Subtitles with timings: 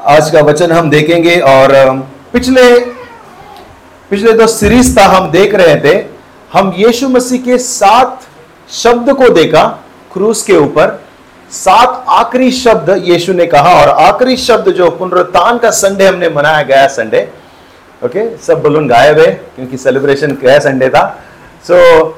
[0.00, 1.72] आज का वचन हम देखेंगे और
[2.32, 2.64] पिछले
[4.10, 5.94] पिछले दो सीरीज़ था हम देख रहे थे
[6.52, 8.26] हम यीशु मसीह के सात
[8.72, 9.62] शब्द को देखा
[10.12, 10.98] क्रूस के ऊपर।
[11.52, 16.62] सात आखिरी शब्द यीशु ने कहा और आखिरी शब्द जो पुनरुत्थान का संडे हमने मनाया
[16.62, 17.28] गया संडे।
[18.02, 21.04] ओके सब बलून गायब है क्योंकि सेलिब्रेशन गया संडे था।
[21.64, 22.12] सो so,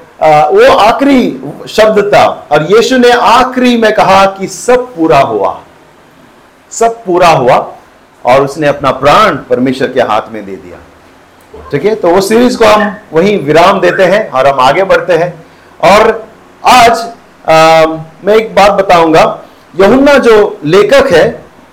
[0.53, 5.59] वो आखिरी शब्द था और यीशु ने आखिरी में कहा कि सब पूरा हुआ।
[6.73, 7.57] सब पूरा हुआ
[8.25, 10.79] और उसने अपना प्राण परमेश्वर के हाथ में दे दिया।
[11.71, 11.95] ठीक है?
[11.95, 15.33] तो वो सीरीज़ को हम वहीं विराम देते हैं और हम आगे बढ़ते हैं।
[15.85, 16.29] और
[16.65, 17.07] आज
[17.49, 17.87] आ,
[18.25, 19.23] मैं एक बात बताऊँगा।
[19.75, 21.27] यहुन्ना जो लेखक है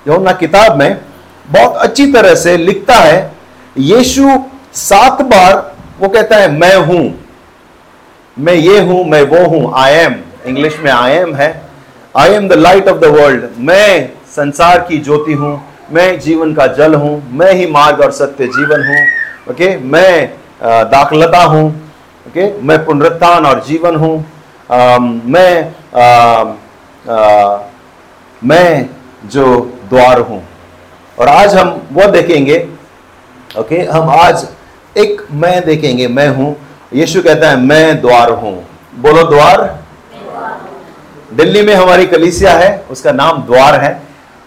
[0.08, 1.00] यहुन्ना किताब में
[1.48, 3.32] बहुत अच्छी तरह से लिखता है
[3.78, 4.38] यीशु
[4.74, 5.54] सात बार
[6.00, 7.04] वो कहता है मैं हूँ।
[8.38, 10.16] मैं ये हूँ मैं वो हूँ। आई एम
[10.46, 11.50] इंग्लिश में आई एम है।
[12.18, 15.54] I am the light of the world मैं संसार की ज्योति हूँ
[15.92, 20.34] मैं जीवन का जल हूँ मैं ही मार्ग और सत्य जीवन हूँ ओके मैं
[20.92, 21.68] दाखलता हूँ
[22.28, 24.16] ओके मैं पुनरुत्थान और जीवन हूँ
[25.32, 25.52] मैं
[25.94, 26.06] अ,
[27.10, 27.70] अ,
[28.44, 28.90] मैं
[29.26, 29.46] जो
[29.90, 30.42] द्वार हूँ।
[31.20, 32.58] और आज हम वो देखेंगे
[33.60, 34.46] ओके हम आज
[34.98, 36.56] एक मैं देखेंगे मैं हूँ।
[36.94, 38.54] यीशु कहता है मैं द्वार हूँ।
[38.96, 39.62] बोलो द्वार?
[41.34, 43.92] दिल्ली में हमारी कलीसिया है उसका नाम द्वार है।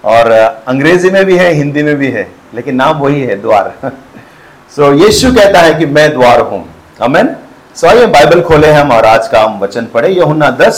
[0.04, 4.82] और अंग्रेज़ी में भी है हिंदी में भी है लेकिन नाम वही है द्वार। सो
[4.92, 6.64] so, यीशु कहता है कि मैं द्वार हूँ।
[7.02, 7.34] अमेन
[7.77, 10.76] सो आइए बाइबल खोले हम और आज का हम वचन पढ़े। यहुन्ना दस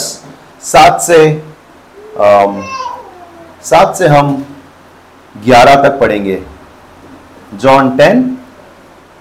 [0.63, 1.19] सात से
[3.65, 4.33] सात से हम
[5.35, 6.41] ग्यारह तक पढ़ेंगे।
[7.53, 8.25] John ten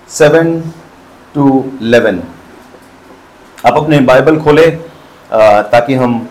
[0.09, 0.61] seven
[1.35, 1.47] to
[1.83, 2.23] eleven.
[3.67, 4.71] आप अपने बाइबल खोले
[5.73, 6.27] ताकि हम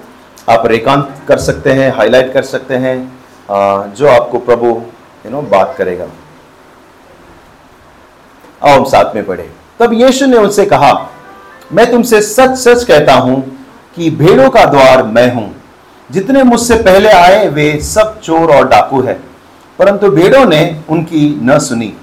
[0.49, 2.97] आप रेखांत कर सकते हैं हाईलाइट कर सकते हैं।
[3.49, 4.67] जो आपको प्रभु
[5.25, 6.05] यू नो बात करेगा।
[8.61, 10.91] आओ हम साथ में पढ़े। तब यीशु ने उनसे कहा,
[11.73, 13.41] मैं तुमसे सच सच कहता हूँ
[13.95, 15.55] कि भेड़ों का द्वार मैं हूँ।
[16.09, 19.19] जितने मुझसे पहले आए, वे सब चोर और डाकू है।
[19.79, 21.93] परंतु भेड़ों ने उनकी न सुनी।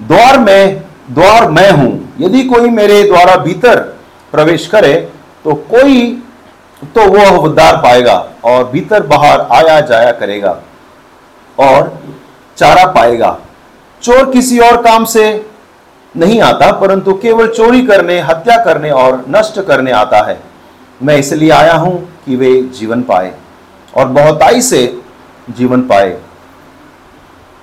[0.00, 3.80] द्वार में, द्वार मैं हूँ। यदि कोई मेरे द्वारा भीतर
[4.32, 4.94] प्रवेश करे
[5.44, 6.22] तो कोई
[6.94, 8.14] तो वह उद्धार पाएगा
[8.44, 10.56] और भीतर बाहर आया जाया करेगा
[11.58, 11.92] और
[12.56, 13.36] चारा पाएगा।
[14.02, 15.24] चोर किसी और काम से
[16.14, 20.38] नहीं आता, परंतु केवल चोरी करने, हत्या करने और नष्ट करने आता है।
[21.00, 23.32] मैं इसलिए आया हूँ कि वे जीवन पाए
[23.94, 24.86] और बहुताई से
[25.50, 26.16] जीवन पाए।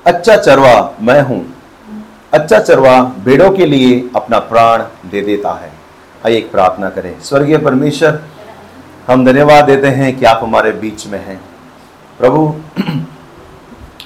[0.06, 1.46] अच्छा चरवा मैं हूँ।
[2.34, 5.72] अच्छा चरवा भेड़ों के लिए अपना प्राण दे देता है।
[6.26, 8.22] आइए एक प्रार्थना करें। स्वर्गीय परमेश्वर
[9.08, 11.42] हम धन्यवाद देते हैं कि आप हमारे बीच में हैं।
[12.20, 12.56] प्रभु,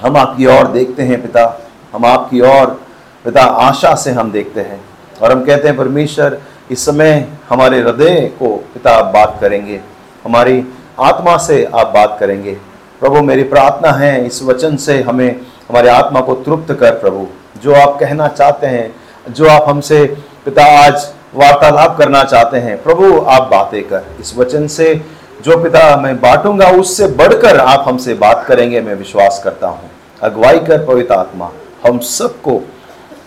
[0.01, 2.81] हम आपकी ओर देखते हैं पिता। हम आपकी ओर
[3.23, 4.81] पिता आशा से हम देखते हैं।
[5.21, 6.41] और हम कहते हैं, परमेश्वर,
[6.71, 9.81] इस समय हमारे हृदय को पिता आप बात करेंगे।
[10.25, 10.65] हमारी
[10.99, 12.57] आत्मा से आप बात करेंगे।
[12.99, 17.27] प्रभु, मेरी प्रार्थना है, इस वचन से हमें, हमारे आत्मा को तृप्त कर प्रभु।
[17.61, 18.95] जो आप कहना चाहते हैं,
[19.33, 24.67] जो आप हमसे, पिता, आज वार्तालाप करना चाहते हैं। प्रभु आप बातें कर। इस वचन
[24.67, 24.93] से
[25.41, 29.89] जो पिता मैं बांटूँगा उससे बढ़कर आप हमसे बात करेंगे मैं विश्वास करता हूँ।
[30.21, 31.51] अगुवाई कर पवित्र आत्मा।
[31.87, 32.61] हम सबको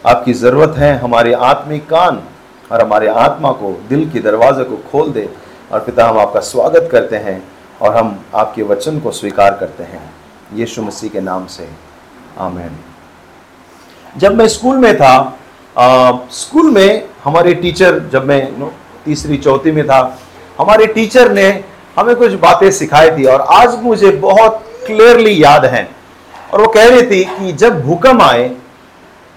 [0.06, 2.22] आपकी ज़रूरत है हमारे आत्मिक कान
[2.72, 5.28] और हमारे आत्मा को दिल के दरवाजे को खोल दे
[5.72, 7.42] और पिता हम आपका स्वागत करते हैं
[7.82, 10.02] और हम आपके वचन को स्वीकार करते हैं।
[10.54, 11.68] यीशु मसीह के नाम से।
[12.38, 12.78] आमेन।
[14.16, 15.36] जब मैं स्कूल में था
[15.78, 18.72] आ, स्कूल में हमारे टीचर जब मैं नो,
[19.04, 19.98] तीसरी चौथी में था
[20.58, 21.48] हमारे टीचर ने
[21.96, 25.88] हमें कुछ बातें सिखाई थी और आज मुझे बहुत क्लियरली याद है।
[26.52, 28.50] और वो कह रही थी कि जब भूकंप आए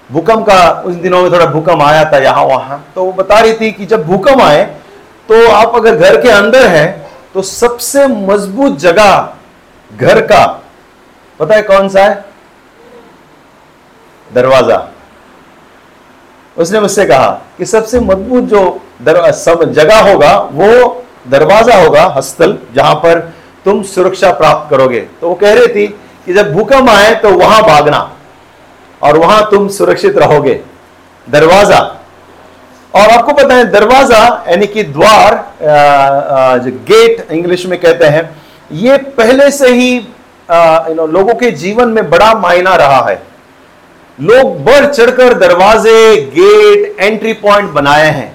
[0.10, 3.54] भूकंप का उस दिनों में थोड़ा भूकंप आया था यहाँ वहाँ तो वो बता रही
[3.54, 4.64] थी कि जब भूकंप आए
[5.30, 6.88] तो आप अगर घर के अंदर हैं
[7.34, 9.34] तो सबसे मज़बूत जगह
[9.92, 10.46] घर का
[11.40, 12.26] पता है कौन सा है?
[14.28, 14.78] दरवाज़ा।
[16.58, 18.62] उसने मुझसे कहा कि सबसे मज़बूत जो
[19.36, 23.20] सब जगह होगा, वो दरवाज़ा होगा, हस्तल, जहाँ पर
[23.66, 25.88] तुम सुरक्षा प्राप्त करोगे। तो वो कह रही थी
[26.26, 28.00] कि जब भूकंप आए तो वहाँ भागना
[29.02, 30.60] और वहाँ तुम सुरक्षित रहोगे।
[31.28, 31.80] दरवाज़ा।
[32.94, 35.36] और आपको पता है, दरवाज़ा यानी कि द्वार
[36.60, 38.30] जो गेट इंग्लिश में कहते हैं,
[38.72, 40.08] ये पहले से ही
[40.50, 43.22] नो लोगों के जीवन में बड़ा मायना रहा है।
[44.18, 48.34] लोग बढ़ चढ़कर दरवाजे गेट एंट्री पॉइंट बनाए हैं।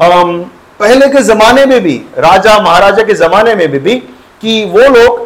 [0.00, 0.38] अम,
[0.80, 3.94] पहले के जमाने में भी राजा महाराजा के जमाने में भी, भी
[4.42, 5.24] कि वो लोग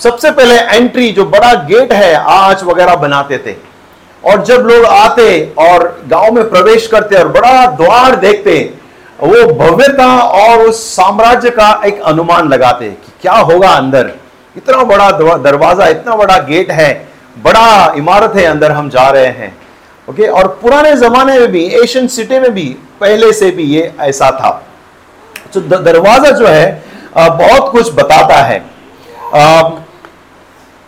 [0.00, 3.54] सबसे पहले एंट्री जो बड़ा गेट है आँच वगैरह बनाते थे।
[4.22, 5.26] और जब लोग आते
[5.58, 8.58] और गाँव में प्रवेश करते और बड़ा द्वार देखते
[9.20, 14.10] वो भव्यता और उस साम्राज्य का एक अनुमान लगाते कि क्या होगा अंदर।
[14.56, 16.92] इतना बड़ा दरवाज़ा इतना बड़ा गेट है
[17.36, 19.56] बड़ा इमारत है, अंदर हम जा रहे हैं।
[20.08, 22.64] ओके और पुराने जमाने में भी एशियन सिटी में भी,
[23.00, 24.50] पहले से भी ये ऐसा था।
[25.54, 26.82] तो दरवाज़ा जो है
[27.16, 28.62] बहुत कुछ बताता है।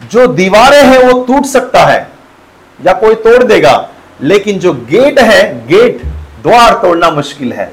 [0.00, 2.06] जो दीवारें हैं, वो टूट सकता है,
[2.78, 3.88] या कोई तोड़ देगा,
[4.22, 6.02] लेकिन जो गेट है, गेट
[6.42, 7.72] द्वार तोड़ना मुश्किल है।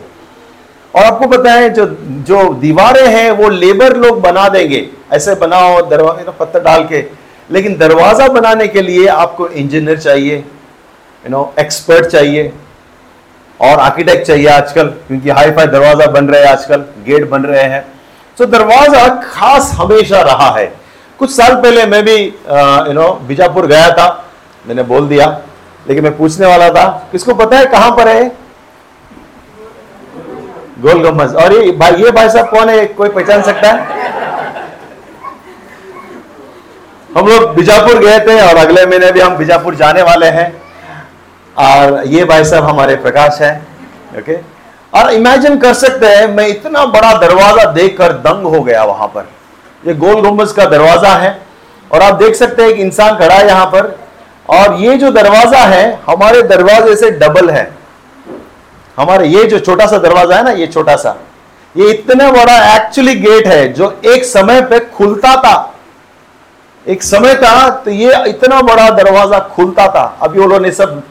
[0.93, 1.85] और आपको पता है जो
[2.27, 7.01] जो दीवारें हैं, वो लेबर लोग बना देंगे। ऐसे बनाओ, दरवाज़ा पत्थर डाल के
[7.49, 12.51] लेकिन दरवाज़ा बनाने के लिए आपको इंजीनियर चाहिए यू नो एक्सपर्ट चाहिए,
[13.59, 17.63] और आर्किटेक्ट चाहिए आजकल, क्योंकि हाई फाई दरवाज़ा बन रहे हैं आजकल गेट बन रहे
[17.63, 17.85] हैं।
[18.37, 20.65] तो दरवाज़ा खास हमेशा रहा है।
[21.19, 24.07] कुछ साल पहले मैं भी यू नो बीजापुर गया था,
[24.65, 25.27] मैंने बोल दिया,
[25.85, 28.31] लेकिन मैं पूछने वाला था, किसको पता है कहाँ पर है?
[30.81, 32.85] गोल और ये भाई ये भाई साहब कौन है?
[32.87, 34.02] कोई पहचान सकता है?
[37.13, 40.51] हम लोग बीजापुर गए थे और अगले महीने भी हम बीजापुर जाने वाले हैं।
[41.55, 43.55] और ये भाई साहब हमारे प्रकाश है
[44.19, 44.37] ओके
[44.93, 49.27] और इमेजिन कर सकते हैं, मैं इतना बड़ा दरवाज़ा देखकर दंग हो गया वहाँ पर।
[49.83, 51.39] ये गोल गुम्बज का दरवाज़ा है,
[51.91, 53.95] और आप देख सकते हैं एक इंसान खड़ा है यहाँ पर।
[54.49, 57.69] और ये जो दरवाज़ा है, हमारे दरवाजे से डबल है।
[58.97, 61.15] हमारे ये जो छोटा सा दरवाज़ा है ना, ये छोटा सा।
[61.75, 65.72] ये इतना बड़ा एक्चुअली गेट है, जो एक समय पे खुलता था।
[66.85, 71.01] एक समय था तो ये इतना बड़ा दरवाज़ा खुलता था। अभी वो लोग ने सब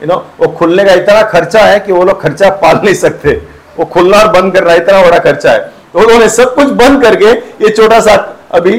[0.00, 3.40] यू नो वो खुलने का इतना खर्चा है कि वो लोग खर्चा पाल नहीं सकते।
[3.78, 5.58] वो खुलना और बंद कर रहा है इतना बड़ा खर्चा है।
[5.92, 7.30] तो उन्होंने सब कुछ बंद करके
[7.64, 8.14] ये छोटा सा
[8.52, 8.78] अभी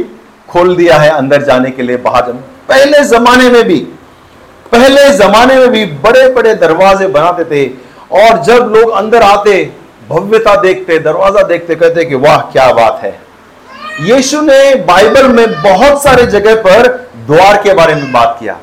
[0.50, 2.32] खोल दिया है अंदर जाने के लिए बाहर।
[2.70, 3.80] पहले जमाने में भी,
[4.72, 7.66] पहले जमाने में भी बड़े बड़े दरवाजे बनाते थे
[8.14, 9.64] और जब लोग अंदर आते,
[10.10, 13.20] भव्यता देखते, दरवाज़ा देखते, कहते कि वाह, क्या बात है।
[14.02, 16.88] यीशु ने बाइबल में बहुत सारे जगह पर
[17.28, 18.58] द्वार के बारे में बात किया।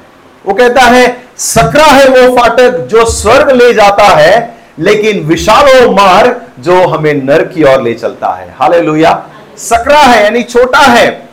[0.46, 5.92] वो कहता है, सकरा है वो फाटक जो स्वर्ग ले जाता है, लेकिन विशाल वो
[5.92, 9.04] मार्ग जो हमें नर की ओर ले चलता है। हाले
[9.58, 11.28] सकरा है, यानी छोटा है।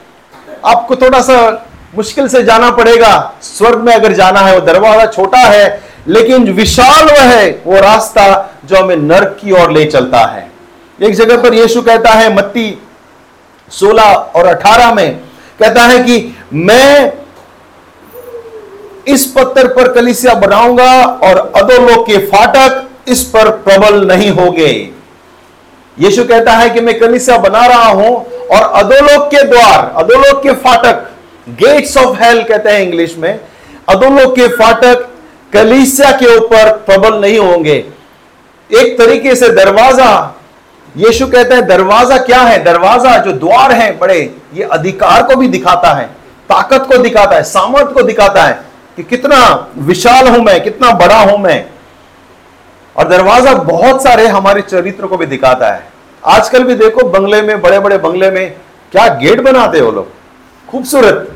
[0.66, 1.66] आपको थोड़ा सा
[1.96, 7.06] मुश्किल से जाना पड़ेगा। स्वर्ग में अगर जाना है, वो दरवाज़ा छोटा है, लेकिन विशाल
[7.06, 10.52] वह है, वो रास्ता जो हमें नर्क की ओर ले चलता है।
[11.04, 12.82] एक जगह पर यीशु कहता है, मत्ती
[13.72, 15.20] 16 और 18 में
[15.60, 17.14] कहता है कि मैं
[19.08, 20.92] इस पत्थर पर कलिसिया बनाऊँगा
[21.24, 24.72] और अधोलोक के फाटक इस पर प्रबल नहीं होंगे।
[25.98, 28.16] यीशु कहता है कि मैं कलिसिया बना रहा हूँ
[28.48, 31.08] और अधोलोक के द्वार, अधोलोक के फाटक
[31.60, 33.40] गेट्स ऑफ़ हेल कहते हैं इंग्लिश में,
[33.90, 35.08] अधोलोक के फाटक
[35.54, 37.76] कलिसिया के ऊपर प्रबल नहीं होंगे।
[38.70, 40.12] एक तरीके से दरवाज़ा
[41.00, 42.64] यीशु कहते हैं, दरवाज़ा क्या है?
[42.64, 44.20] दरवाज़ा जो द्वार है बड़े,
[44.54, 46.06] ये अधिकार को भी दिखाता है,
[46.50, 48.60] ताकत को दिखाता है सामर्थ को दिखाता है
[48.98, 49.38] कि कितना
[49.80, 51.66] विशाल हूँ मैं, कितना बड़ा हूँ मैं।
[52.96, 55.88] और दरवाज़ा बहुत सारे हमारे चरित्र को भी दिखाता है।
[56.24, 58.56] आजकल भी देखो, बंगले में बड़े बड़े बंगले में
[58.92, 60.08] क्या गेट बनाते हो लोग।
[60.68, 61.30] खूबसूरत।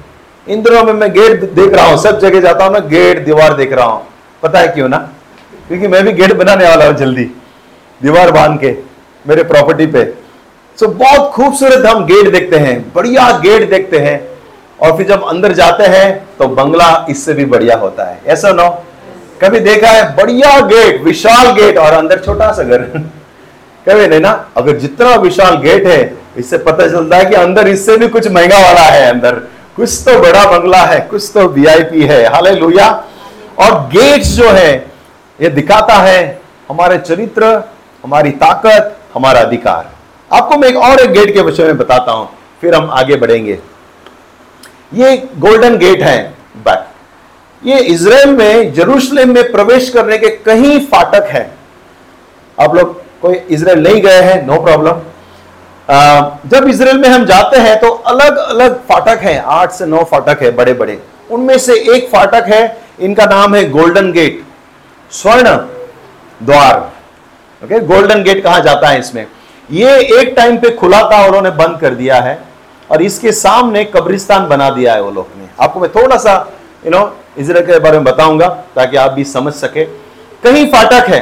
[0.48, 3.53] इन दिनों में मैं गेट देख रहा हूँ, सब जगह जाता हूँ, मैं गेट, दीवार
[3.53, 4.08] देख रहा हूँ।
[4.43, 4.98] पता है क्यों ना?
[5.67, 7.24] क्योंकि मैं भी गेट बनाने वाला हूँ जल्दी,
[8.01, 8.72] दीवार बाँध के।
[9.25, 10.03] मेरे प्रॉपर्टी पे।
[10.77, 14.20] सो so, बहुत खूबसूरत हम गेट देखते हैं बढ़िया गेट देखते हैं।
[14.80, 18.70] और फिर जब अंदर जाते हैं तो बंगला इससे भी बढ़िया होता है। ऐसा नो
[19.42, 20.15] कभी देखा है?
[20.15, 22.82] बढ़िया गेट विशाल गेट और अंदर छोटा सा घर।
[23.89, 24.32] कभी नहीं ना?
[24.58, 28.60] अगर जितना विशाल गेट है इससे पता चलता है कि अंदर इससे भी कुछ महँगा
[28.60, 29.36] वाला है अंदर।
[29.75, 32.51] कुछ तो बड़ा बंगला है कुछ तो वीआईपी है। हाले
[33.60, 34.74] और गेट्स जो है
[35.39, 37.46] ये दिखाता है हमारे चरित्र
[38.03, 39.91] हमारी ताकत हमारा अधिकार
[40.32, 42.29] आपको मैं एक और एक गेट के विषय में बताता हूँ,
[42.62, 43.60] फिर हम आगे बढ़ेंगे।
[44.93, 46.17] ये गोल्डन गेट है
[46.65, 46.88] बैक
[47.62, 51.46] ये इसराइल में जेरूशलेम में प्रवेश करने के कई फाटक हैं।
[52.58, 55.01] आप लोग कोई इसराइल नहीं गए हैं नो प्रॉब्लम
[56.50, 60.41] जब इसराइल में हम जाते हैं तो अलग अलग फाटक हैं। आठ से नौ फाटक
[60.43, 61.00] है बड़े बड़े
[61.32, 64.43] उनमें से एक फाटक है, इनका नाम है गोल्डन गेट
[65.12, 65.55] स्वर्ण
[66.41, 66.91] द्वार।
[67.63, 69.25] ओके गोल्डन गेट कहा जाता है इसमें?
[69.70, 72.39] ये एक टाइम पे खुला था, उन्होंने बंद कर दिया है,
[72.89, 76.34] और इसके सामने कब्रिस्तान बना दिया है वो लोग ने। आपको मैं थोड़ा सा
[76.86, 77.01] यू नो
[77.38, 79.86] इसराइल के बारे में बताऊँगा, ताकि आप भी समझ सके।
[80.43, 81.22] कहीं फाटक है,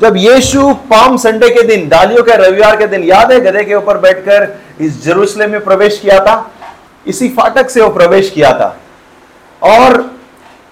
[0.00, 3.74] जब यीशु पाम संडे के दिन, डालियों के रविवार के दिन, याद है, गधे के
[3.74, 4.48] ऊपर बैठकर
[4.80, 6.34] इस जेरूसलेम में प्रवेश किया था?
[7.06, 8.76] इसी फाटक से वो प्रवेश किया था।
[9.62, 9.96] और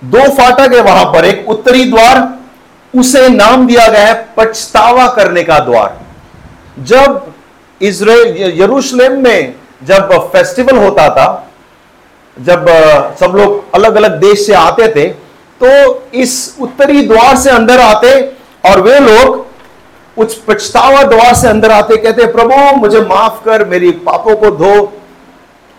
[0.02, 2.18] दो फाटक है वहाँ पर, एक उत्तरी द्वार
[2.96, 6.00] उसे नाम दिया गया है पछतावा करने का द्वार।
[6.84, 7.32] जब
[7.80, 11.26] इसराइल यरूशलेम में जब फेस्टिवल होता था,
[12.36, 12.66] जब
[13.20, 15.08] सब लोग अलग अलग देश से आते थे
[15.60, 15.68] तो
[16.14, 18.20] इस उत्तरी द्वार से अंदर आते
[18.64, 19.46] और वे लोग
[20.16, 24.92] उस पछतावा द्वार से अंदर आते, कहते, प्रभु, मुझे माफ़ कर, मेरी पापों को धो।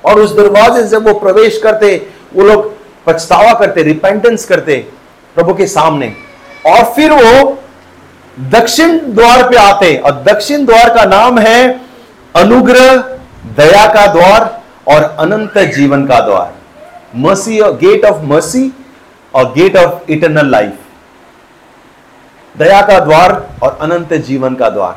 [0.04, 1.96] और उस दरवाजे से वो प्रवेश करते,
[2.36, 2.72] वो लोग
[3.06, 4.76] पछतावा करते रिपेंटेंस करते
[5.36, 6.14] प्रभु के सामने।
[6.66, 7.58] और फिर वो
[8.52, 11.60] दक्षिण द्वार पे आते और दक्षिण द्वार का नाम है
[12.36, 12.98] अनुग्रह,
[13.58, 14.50] दया का द्वार
[14.88, 16.54] और अनंत जीवन का द्वार।
[17.18, 18.72] मसी और गेट ऑफ़ मसी
[19.34, 20.74] और गेट ऑफ़ इटरनल लाइफ
[22.56, 23.32] दया का द्वार
[23.64, 24.96] और अनंत जीवन का द्वार।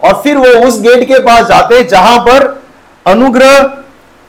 [0.00, 2.46] और फिर वो उस गेट के पास जाते जहाँ पर
[3.06, 3.58] अनुग्रह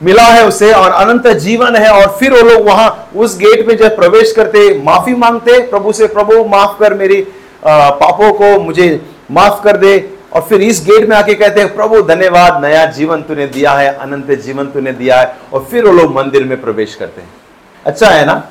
[0.00, 3.76] मिला है उसे और अनंत जीवन है और फिर वो लोग वहाँ उस गेट में
[3.76, 7.20] जब प्रवेश करते, माफ़ी मांगते, प्रभु से, प्रभु, माफ़ कर मेरी
[7.64, 8.88] पापों को मुझे
[9.30, 9.98] माफ़ कर दे।
[10.32, 13.92] और फिर इस गेट में आके कहते हैं, प्रभु, धन्यवाद, नया जीवन तूने दिया है,
[13.94, 17.28] अनंत जीवन तूने दिया है। और फिर वो लोग मंदिर में प्रवेश करते हैं।
[17.86, 18.42] अच्छा है ना?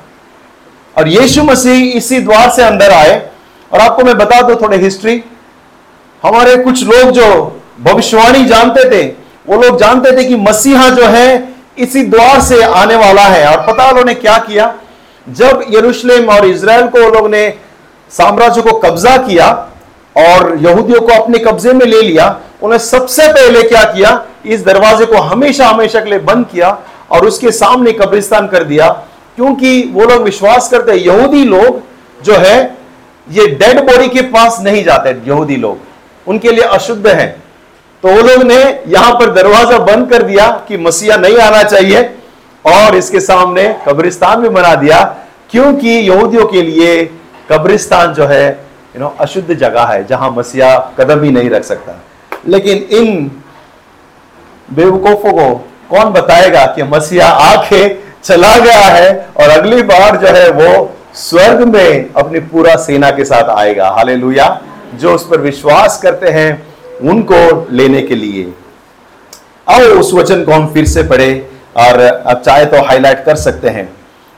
[0.96, 3.30] और यीशु मसीह इसी द्वार से अंदर आए।
[3.72, 5.22] और आपको मैं बता दू थोड़ी हिस्ट्री
[6.22, 7.26] हमारे कुछ लोग जो
[7.80, 9.02] भविष्यवाणी जानते थे
[9.50, 13.72] वो लोग जानते थे कि मसीहा जो है, इसी द्वार से आने वाला है। और
[13.72, 14.74] पता उन्होंने क्या किया?
[15.28, 17.54] जब यरूशलेम और इसराइल को लोग ने
[18.10, 19.68] साम्राज्य को कब्जा किया
[20.16, 24.26] और यहूदियों को अपने कब्जे में ले लिया, उन्हें सबसे पहले क्या किया?
[24.46, 26.78] इस दरवाजे को हमेशा हमेशा के लिए बंद किया
[27.10, 28.88] और उसके सामने कब्रिस्तान कर दिया।
[29.36, 31.82] क्योंकि वो लोग विश्वास करते, यहूदी लोग
[32.22, 32.76] जो है,
[33.30, 35.78] ये डेड बॉडी के पास नहीं जाते, यहूदी लोग।
[36.26, 37.49] उनके लिए अशुद्ध है।
[38.02, 42.02] तो वो लोग ने यहाँ पर दरवाज़ा बंद कर दिया कि मसीहा नहीं आना चाहिए
[42.64, 45.00] और इसके सामने कब्रिस्तान भी बना दिया,
[45.50, 47.04] क्योंकि यहूदियों के लिए
[47.50, 48.48] कब्रिस्तान जो है
[48.94, 52.00] यू नो अशुद्ध जगह है, जहाँ मसीहा कदम ही नहीं रख सकता।
[52.46, 53.30] लेकिन इन
[54.68, 55.54] बेवकूफों को
[55.90, 57.88] कौन बताएगा कि मसीहा आके
[58.24, 63.24] चला गया है और अगली बार जो है वो स्वर्ग में अपनी पूरा सेना के
[63.24, 63.88] साथ आएगा?
[63.90, 64.16] हाले
[64.96, 66.50] जो उस पर विश्वास करते हैं
[67.02, 68.52] उनको लेने के लिए।
[69.68, 73.68] आओ, उस वचन को हम फिर से पढ़े और अब चाहे तो हाईलाइट कर सकते
[73.68, 73.84] हैं।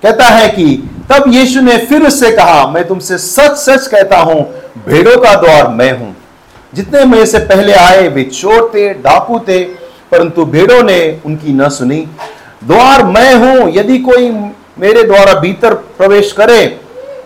[0.02, 0.64] कहता है कि,
[1.12, 4.42] तब यीशु ने फिर उससे कहा, मैं तुमसे सच सच कहता हूँ,
[4.87, 6.14] भेड़ों का द्वार मैं हूँ।
[6.75, 9.64] जितने मेरे से पहले आए, वे चोर थे, डाकू थे,
[10.11, 12.00] परंतु भेड़ों ने उनकी न सुनी।
[12.64, 14.31] द्वार मैं हूँ, यदि कोई
[14.78, 16.66] मेरे द्वारा भीतर प्रवेश करे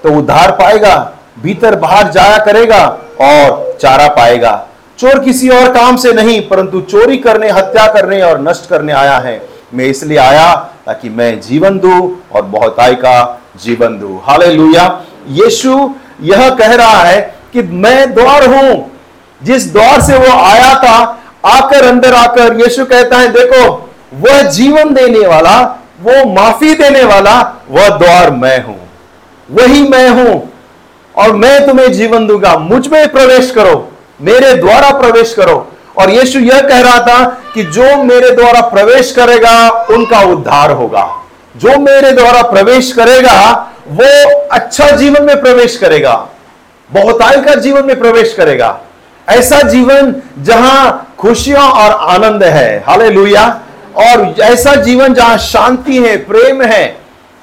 [0.02, 1.12] तो उद्धार पाएगा,
[1.42, 2.86] भीतर बाहर जाया करेगा
[3.20, 4.52] और चारा पाएगा।
[4.98, 9.16] चोर किसी और काम से नहीं, परंतु चोरी करने, हत्या करने और नष्ट करने आया
[9.18, 9.40] है।
[9.74, 10.54] मैं इसलिए आया
[10.86, 14.84] ताकि मैं जीवन दू और बहुताई का जीवन दू। हाले लुया
[15.28, 15.90] यीशु
[16.22, 17.20] यह कह रहा है
[17.52, 18.90] कि मैं द्वार हूँ।
[19.40, 20.98] जिस द्वार से वो आया था,
[21.46, 25.58] आकर अंदर आकर यीशु कहता है, देखो, वह जीवन देने वाला,
[26.00, 28.78] वो माफ़ी देने वाला, वह द्वार मैं हूँ।
[29.48, 30.52] वही मैं हूँ
[31.14, 33.76] और मैं तुम्हें जीवन दूँगा। मुझमें प्रवेश करो।
[34.20, 35.66] मेरे द्वारा प्रवेश करो।
[35.98, 41.08] और यीशु यह कह रहा था कि जो मेरे द्वारा प्रवेश करेगा, उनका उद्धार होगा।
[41.56, 43.52] जो मेरे द्वारा प्रवेश करेगा,
[43.88, 46.14] वो अच्छा जीवन में प्रवेश करेगा।
[46.90, 48.78] बहुताई का जीवन में प्रवेश करेगा।
[49.28, 53.08] ऐसा जीवन जहाँ खुशियाँ और आनंद है। हाले
[53.96, 56.96] और ऐसा जीवन जहाँ शांति है, प्रेम है,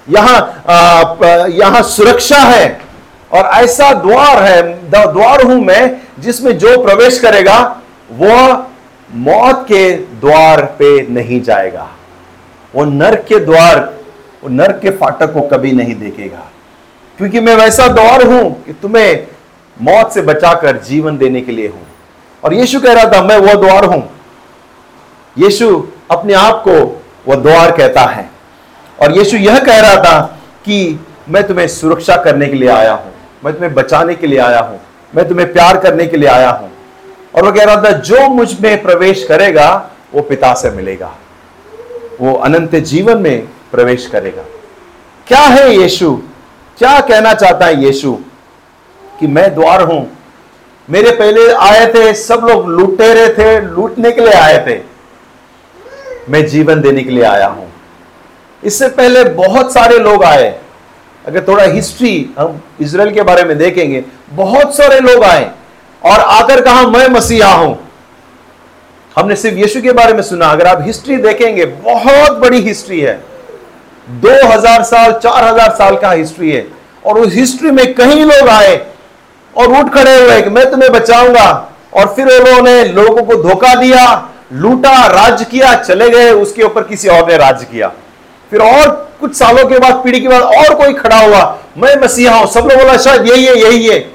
[0.08, 2.66] यहाँ यहाँ सुरक्षा है।
[3.34, 8.64] और ऐसा द्वार है द्वार हूँ मैं, जिसमें जो प्रवेश करेगा, वह
[9.16, 11.90] मौत के द्वार पे नहीं जाएगा।
[12.76, 13.94] वो नर्क के द्वार,
[14.44, 16.52] वो नर्क के फाटक को कभी नहीं देखेगा।
[17.18, 19.28] क्योंकि मैं वैसा द्वार हूँ कि तुम्हें
[19.82, 21.88] मौत से बचाकर जीवन देने के लिए हूँ।
[22.44, 24.10] और यीशु कह रहा था, मैं वह द्वार हूँ।
[25.38, 28.30] यीशु अपने आप को वह द्वार कहता है।
[29.02, 33.13] और यीशु यह कह रहा था कि मैं तुम्हें सुरक्षा करने के लिए आया हूँ।
[33.46, 34.82] मैं तुम्हें बचाने के लिए आया हूँ।
[35.16, 36.72] मैं तुम्हें प्यार करने के लिए आया हूँ।
[37.36, 41.16] और वो कह रहा था, जो मुझमें प्रवेश करेगा, वो पिता से मिलेगा।
[42.22, 44.44] वो अनंत जीवन में प्रवेश करेगा।
[45.28, 46.22] क्या है यीशु?
[46.78, 48.18] क्या कहना चाहता है यीशु?
[49.20, 50.18] कि मैं द्वार हूँ।
[50.90, 54.82] मेरे पहले आए थे, सब लोग लुटेरे थे, लूटने के लिए आए थे।
[56.30, 57.72] मैं जीवन देने के लिए आया हूँ।
[58.64, 60.60] इससे पहले बहुत सारे लोग आए।
[61.28, 65.52] अगर थोड़ा हिस्ट्री हम इसराइल के बारे में देखेंगे, बहुत सारे लोग आए
[66.06, 67.80] और आकर कहा, मैं मसीहा हूँ।
[69.16, 73.24] हमने सिर्फ़ यीशु के बारे में सुना। अगर आप हिस्ट्री देखेंगे, बहुत बड़ी हिस्ट्री है।
[74.10, 76.68] 2000 साल 4000 साल का हिस्ट्री है।
[77.06, 78.88] और उस हिस्ट्री में कई लोग आए
[79.58, 84.30] और उठ खड़े हुए कि मैं तुम्हें बचाऊँगा। और फिर उन्होंने लोगों को धोखा दिया,
[84.54, 87.92] लूटा, राज किया, चले गए, उसके ऊपर किसी और ने राज किया।
[88.52, 91.42] फिर और कुछ सालों के बाद, पीढ़ी के बाद और कोई खड़ा हुआ,
[91.78, 94.12] मैं मसीहा हूँ। सब लोग बोला, शायद यही है यही है।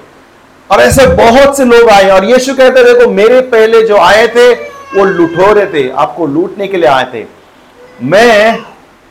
[0.70, 4.52] और ऐसे बहुत से लोग आए, और यीशु कहते, देखो, मेरे पहले जो आए थे,
[4.94, 7.24] वो लुठोरे थे, आपको लूटने के लिए आए थे।
[8.02, 8.62] मैं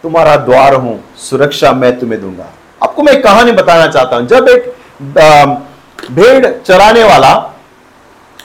[0.04, 4.74] तुम्हारा द्वार हूँ, सुरक्षा मैं तुम्हें दूँगा। आपको मैं कहानी बताना चाहता हूँ। जब एक
[6.12, 7.34] भेड़ चराने वाला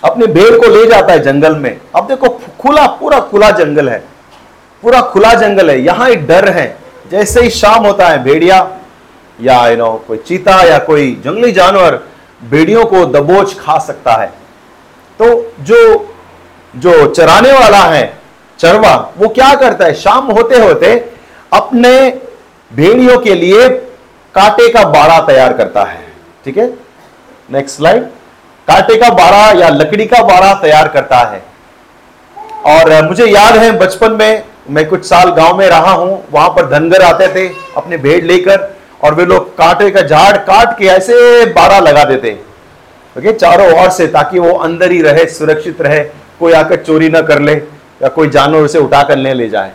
[0.05, 2.29] अपने भेड़ को ले जाता है जंगल में। अब देखो,
[2.61, 4.05] खुला, पूरा खुला जंगल है।
[4.83, 6.82] पूरा खुला जंगल है। यहाँ एक डर है।
[7.13, 8.79] जैसे ही शाम होता है, भेड़िया
[9.41, 12.01] या यू नो कोई चीता या कोई जंगली जानवर
[12.45, 14.27] भेड़ियों को दबोच खा सकता है।
[15.19, 16.09] तो जो
[16.77, 18.19] जो चराने वाला है,
[18.59, 19.95] चरवा, वो क्या करता है?
[19.95, 21.13] शाम होते होते
[21.53, 22.21] अपने
[22.73, 23.69] भेड़ियों के लिए
[24.35, 26.13] कांटे का बाड़ा तैयार करता है।
[26.45, 26.73] ठीक है?
[27.51, 28.03] नेक्स्ट स्लाइड
[28.69, 31.43] कांटे का बाड़ा या लकड़ी का बाड़ा तैयार करता है।
[32.67, 36.67] और, मुझे याद है, बचपन में मैं कुछ साल गाँव में रहा हूँ, वहाँ पर
[36.71, 41.45] धनगर आते थे, अपने भेड़ लेकर, और वे लोग कांटे का झाड़ काट के ऐसे
[41.47, 42.33] बाड़ा लगा देते।
[43.17, 45.99] ओके, चारों ओर से, ताकि वो अंदर ही रहे, सुरक्षित रहे,
[46.39, 49.73] कोई आकर चोरी ना कर ले, या कोई जानवर उसे उठाकर ले ले जाए।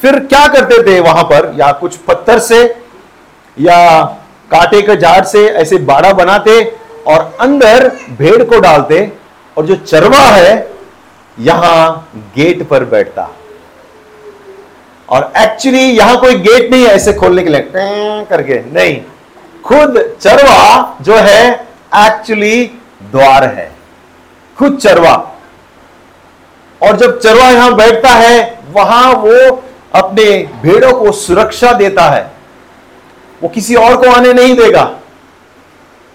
[0.00, 2.62] फिर क्या करते थे वहाँ पर, या कुछ पत्थर से,
[3.56, 4.02] या
[4.50, 6.62] कांटे के झाड़ से ऐसे बाड़ा बनाते,
[7.06, 7.88] और अंदर
[8.18, 9.12] भेड़ को डालते,
[9.56, 10.68] और जो चरवा है,
[11.38, 13.28] यहाँ गेट पर बैठता।
[15.08, 17.70] और एक्चुअली यहाँ कोई गेट नहीं है ऐसे खोलने के लिए।
[18.30, 19.00] करके। नहीं।
[19.64, 22.70] खुद चरवा जो है एक्चुअली
[23.02, 23.72] द्वार है।
[24.58, 25.32] खुद चरवा।
[26.82, 32.30] और जब चरवा यहाँ बैठता है, वहाँ वो अपने भेड़ों को सुरक्षा देता है।
[33.42, 34.96] वो किसी और को आने नहीं देगा।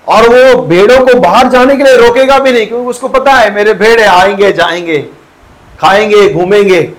[0.07, 3.53] और वो भेड़ों को बाहर जाने के लिए रोकेगा भी नहीं, क्योंकि उसको पता है,
[3.53, 4.97] मेरे भेड़े आएँगे, जाएँगे,
[5.79, 6.93] खाएँगे, घूमेंगे।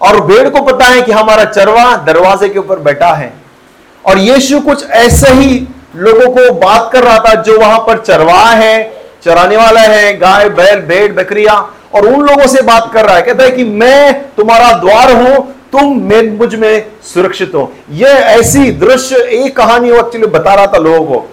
[0.00, 3.32] और भेड़ को पता है कि हमारा चरवा दरवाजे के ऊपर बैठा है।
[4.06, 8.42] और यीशु कुछ ऐसे ही लोगों को बात कर रहा था जो वहाँ पर चरवा
[8.42, 8.92] है,
[9.24, 11.54] चराने वाला है, गाय, बैल, भेड़, बकरिया,
[11.94, 15.54] और उन लोगों से बात कर रहा है। कहता है कि मैं तुम्हारा द्वार हूँ,
[15.72, 20.78] तुम में मुझमें सुरक्षित हो। यह ऐसी दृश्य, एक कहानी वो एक्चुअली बता रहा था
[20.78, 21.28] लोगों को।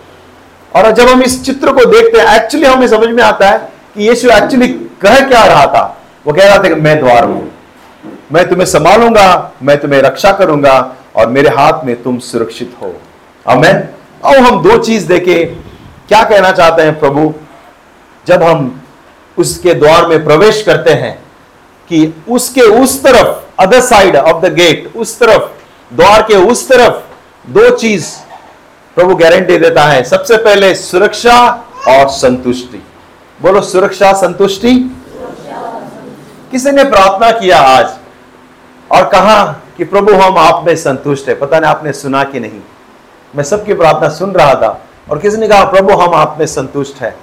[0.79, 3.57] और जब हम इस चित्र को देखते हैं एक्चुअली हमें समझ में आता है
[3.95, 4.67] कि यीशु एक्चुअली
[5.01, 7.51] कह क्या रहा था। वो कह रहा था कि मैं द्वार हूँ।
[8.31, 12.93] मैं तुम्हें संभालूँगा, मैं तुम्हें रक्षा करूँगा और मेरे हाथ में तुम सुरक्षित हो।
[13.47, 13.83] अमेन
[14.25, 15.43] अब हम दो चीज़ देखे।
[16.07, 17.33] क्या कहना चाहते हैं प्रभु?
[18.27, 18.81] जब हम
[19.37, 21.23] उसके द्वार में प्रवेश करते हैं
[21.89, 25.43] कि उसके उस तरफ़ other side of the gate उस तरफ़,
[25.95, 28.07] द्वार के उस तरफ़ दो चीज़
[28.95, 31.39] प्रभु गारंटी देता है। सबसे पहले सुरक्षा
[31.87, 32.83] और संतुष्टि।
[33.41, 34.73] बोलो, सुरक्षा, संतुष्टि?
[36.51, 37.85] किसी ने प्रार्थना किया आज?
[38.93, 39.43] और कहा
[39.77, 42.59] कि प्रभु, हम आप में संतुष्ट है। पता नहीं आपने सुना कि नहीं।
[43.35, 47.01] मैं सबकी प्रार्थना सुन रहा था और किसी ने कहा, प्रभु, हम आप में संतुष्ट
[47.01, 47.15] है।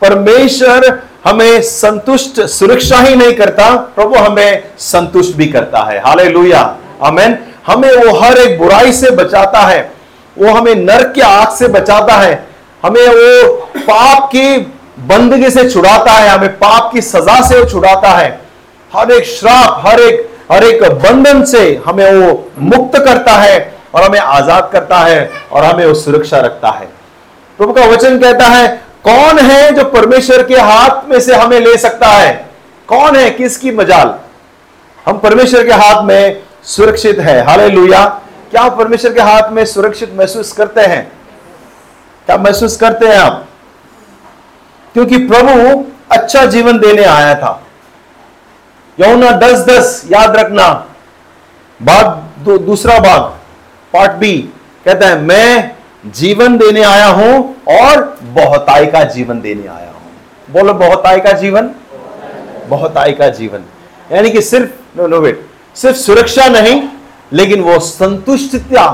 [0.00, 6.76] परमेश्वर हमें संतुष्ट, सुरक्षा ही नहीं करता। प्रभु हमें संतुष्ट भी करता है। हाले लुया
[7.02, 9.92] हमें वो हर एक बुराई से बचाता है।
[10.38, 12.46] वो हमें नर्क के आग से बचाता है।
[12.82, 14.58] हमें वो पाप की
[14.98, 18.40] बंदगी से छुड़ाता है। हमें पाप की सजा से छुड़ाता है।
[18.92, 24.02] हर एक श्राप, हर एक हर एक बंधन से हमें वो मुक्त करता है और
[24.02, 26.88] हमें आज़ाद करता है और हमें वो सुरक्षा रखता है।
[27.58, 28.68] प्रभु का वचन कहता है,
[29.04, 32.46] कौन है जो परमेश्वर के हाथ में से हमें ले सकता है?
[32.88, 33.30] कौन है?
[33.30, 34.14] किसकी मजाल?
[35.06, 37.68] हम परमेश्वर के हाथ में सुरक्षित है। हाले
[38.50, 41.12] क्या परमेश्वर के हाथ में सुरक्षित महसूस करते हैं?
[42.26, 43.46] क्या महसूस करते हैं आप?
[44.94, 47.62] क्योंकि प्रभु अच्छा जीवन देने आया था।
[48.98, 50.68] यमुना दस दस, याद रखना।
[51.80, 53.22] भाग दूसरा भाग
[53.92, 54.32] पार्ट बी
[54.84, 55.76] कहता है, मैं
[56.12, 58.02] जीवन देने आया हूँ और
[58.34, 61.70] बहुताई का जीवन देने आया हूँ। बोलो बहुताई का जीवन?
[62.68, 63.64] बहुताई का जीवन।
[64.12, 66.82] यानी कि सिर्फ़ नो नो वेट सिर्फ़ सुरक्षा नहीं,
[67.32, 68.86] लेकिन वो संतुष्टता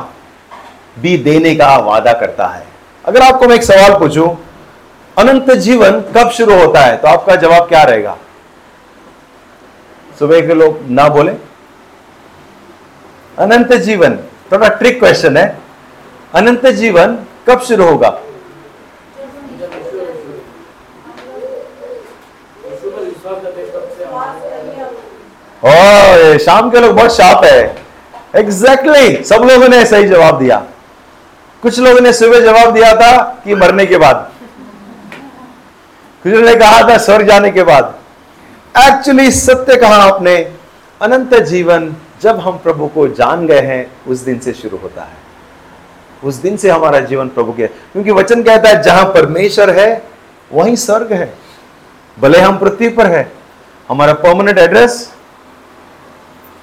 [0.99, 2.65] भी देने का वादा करता है।
[3.05, 4.29] अगर आपको मैं एक सवाल पूछूँ,
[5.17, 6.97] अनंत जीवन कब शुरू होता है?
[6.97, 8.17] तो आपका जवाब क्या रहेगा?
[10.23, 11.33] सुबह के लोग ना बोले।
[13.39, 14.17] अनंत जीवन
[14.53, 15.47] थोड़ा ट्रिक क्वेश्चन है।
[16.35, 17.17] अनंत जीवन
[17.49, 18.11] कब शुरू होगा?
[26.39, 27.59] शाम के लोग बहुत शार्प है।
[28.35, 30.57] एग्जैक्टली exactly, सब लोगों ने सही जवाब दिया।
[31.63, 33.11] कुछ लोगों ने सुबह जवाब दिया था
[33.45, 34.31] कि मरने के बाद।
[36.23, 37.95] कुछ ने कहा था स्वर्ग जाने के बाद।
[38.75, 40.35] एक्चुअली सत्य कहा आपने
[41.01, 45.17] अनंत जीवन जब हम प्रभु को जान गए हैं उस दिन से शुरू होता है।
[46.25, 49.91] उस दिन से हमारा जीवन प्रभु के क्योंकि वचन कहता है जहाँ परमेश्वर है
[50.51, 51.33] वहीं स्वर्ग है।
[52.17, 53.31] भले हम पृथ्वी पर है
[53.89, 55.09] हमारा परमानेंट एड्रेस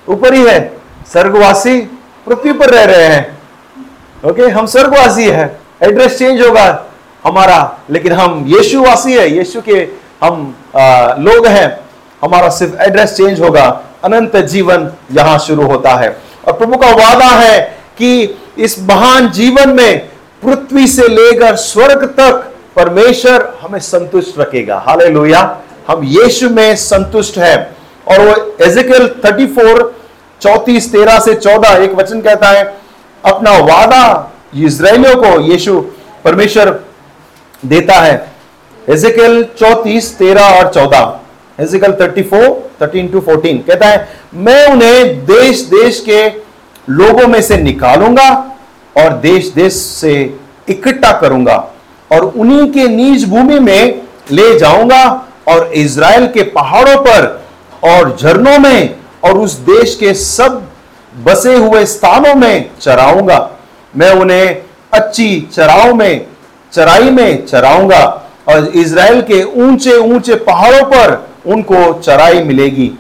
[0.07, 0.59] ऊपर ही है
[1.11, 1.79] स्वर्गवासी
[2.25, 5.45] पृथ्वी पर रह रहे हैं। ओके हम स्वर्गवासी है
[5.83, 6.65] एड्रेस चेंज होगा
[7.23, 9.87] हमारा लेकिन हम यीशुवासी है यीशु के
[10.23, 11.88] हम आ, लोग हैं।
[12.21, 17.25] हमारा सिर्फ़ एड्रेस चेंज होगा। अनंत जीवन यहाँ शुरू होता है। और प्रभु का वादा
[17.25, 20.09] है कि इस महान जीवन में
[20.45, 25.05] पृथ्वी से लेकर स्वर्ग तक परमेश्वर हमें संतुष्ट रखेगा। हाले
[25.87, 27.75] हम यीशु में संतुष्ट है।
[28.07, 29.93] और वो एजिकल 34
[30.41, 32.77] चौतीस, तेरह से चौदह एक वचन कहता है,
[33.25, 35.85] अपना वादा इसराइलियों को यीशु
[36.23, 36.79] परमेश्वर
[37.65, 38.31] देता है।
[38.89, 41.18] एजिकल चौतीस, तेरह और चौदह।
[41.59, 42.47] Thirty four
[42.81, 46.27] thirteen to fourteen कहता है, मैं उन्हें देश देश के
[46.89, 48.29] लोगों में से निकालूँगा
[48.95, 50.13] और देश देश से
[50.69, 51.55] इकट्ठा करूँगा
[52.11, 55.03] और उन्हीं के नीच भूमि में ले जाऊँगा
[55.47, 57.45] और इज़राइल के पहाड़ों पर
[57.83, 60.61] और झरनों में और उस देश के सब
[61.25, 63.49] बसे हुए स्थानों में चराऊँगा।
[63.97, 64.61] मैं उन्हें
[64.93, 66.25] अच्छी चराओं में,
[66.73, 68.03] चराई में चराऊँगा
[68.49, 72.91] और इज़राइल के ऊँचे ऊँचे पहाड़ों पर उनको चराई मिलेगी।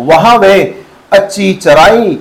[0.00, 2.18] वहाँ वे अच्छी चराई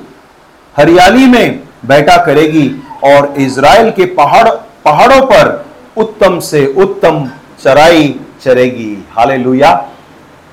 [0.76, 2.70] हरियाली में बैठा करेगी
[3.04, 4.50] और इज़राइल के पहाड़,
[4.86, 5.66] पहाड़ों पर
[5.98, 7.30] उत्तम से उत्तम
[7.64, 8.08] चराई
[8.44, 9.38] चरेगी। हाले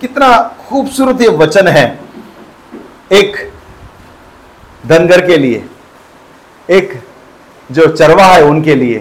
[0.01, 1.87] कितना खूबसूरत ये वचन है
[3.12, 3.37] एक
[4.87, 5.65] धनगर के लिए,
[6.69, 6.93] एक
[7.71, 8.99] जो चरवा है उनके लिए।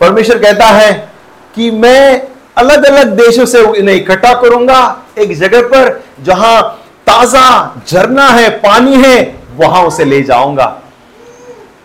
[0.00, 0.92] परमेश्वर कहता है
[1.54, 4.80] कि मैं अलग अलग देशों से इन्हें इकट्ठा करूँगा।
[5.18, 6.60] एक जगह पर जहाँ
[7.06, 10.66] ताज़ा झरना है, पानी है, वहाँ उसे ले जाऊँगा।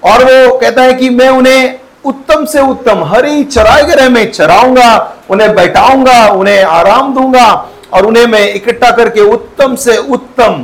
[0.03, 5.15] और वो कहता है कि मैं उन्हें उत्तम से उत्तम, हरी चराई ग्रह में चराऊँगा,
[5.29, 7.49] उन्हें बैठाऊँगा, उन्हें आराम दूँगा
[7.93, 10.63] और उन्हें मैं इकट्ठा करके उत्तम से उत्तम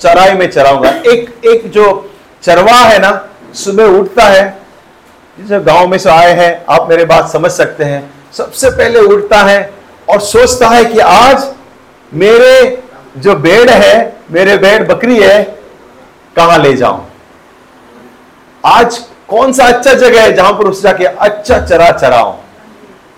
[0.00, 2.10] चराई में चराऊँगा। एक एक जो
[2.42, 4.58] चरवा है ना, सुबह उठता है,
[5.38, 8.02] जिसे गाँव में से आए हैं, आप मेरे बात समझ सकते हैं।
[8.36, 9.72] सबसे पहले उठता है
[10.08, 11.46] और सोचता है कि आज
[12.12, 12.82] मेरे
[13.16, 15.42] जो बेड़ है, मेरे बेड़ बकरी है,
[16.36, 17.06] कहाँ ले जाऊँ?
[18.64, 22.36] आज कौन सा अच्छा जगह है जहाँ पर उस जाके अच्छा चरा चराओ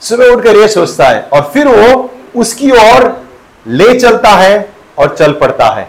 [0.03, 3.11] सुबह उठकर यह सोचता है और फिर वो उसकी ओर
[3.67, 5.89] ले चलता है और चल पड़ता है।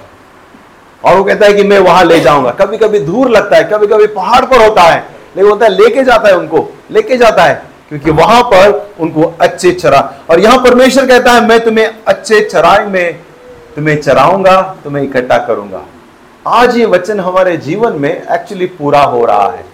[1.05, 3.87] और वो कहता है कि मैं वहाँ ले जाऊँगा। कभी कभी दूर लगता है कभी
[3.87, 4.99] कभी पहाड़ पर होता है।
[5.35, 9.71] लेकिन होता है, लेके जाता है उनको, लेके जाता है। क्योंकि वहाँ पर उनको अच्छे
[9.71, 9.99] चरा,
[10.29, 13.19] और यहाँ परमेश्वर कहता है, मैं तुम्हें अच्छे चराई में,
[13.75, 15.81] तुम्हें चराऊँगा, तुम्हें इकट्ठा करूँगा।
[16.47, 19.65] आज ये वचन हमारे जीवन में एक्चुअली पूरा हो रहा है।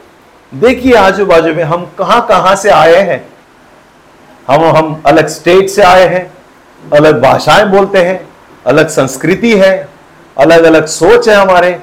[0.51, 3.25] देखिए आजू बाजू में हम कहाँ कहाँ से आए हैं?
[4.47, 6.31] हम हम अलग स्टेट से आए हैं,
[6.81, 8.19] अलग भाषाएँ बोलते हैं,
[8.65, 9.73] अलग संस्कृति है
[10.37, 11.79] अलग अलग सोच है हमारे।